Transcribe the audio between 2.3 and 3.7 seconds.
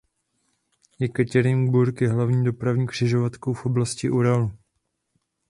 dopravní křižovatkou v